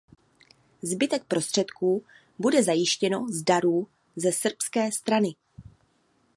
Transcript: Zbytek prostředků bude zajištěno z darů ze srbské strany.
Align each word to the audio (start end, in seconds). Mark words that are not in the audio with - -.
Zbytek 0.81 1.25
prostředků 1.25 2.03
bude 2.39 2.63
zajištěno 2.63 3.27
z 3.29 3.43
darů 3.43 3.87
ze 4.15 4.31
srbské 4.31 4.91
strany. 4.91 5.35